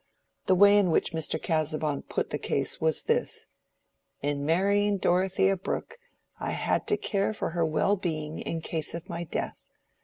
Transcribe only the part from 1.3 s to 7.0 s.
Casaubon put the case was this:—"In marrying Dorothea Brooke I had to